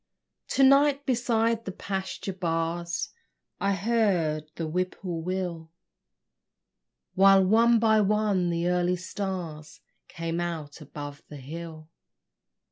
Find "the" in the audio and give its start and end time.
1.65-1.71, 4.55-4.65, 8.49-8.67, 11.29-11.37